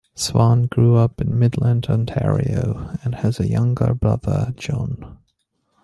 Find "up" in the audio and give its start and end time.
0.95-1.21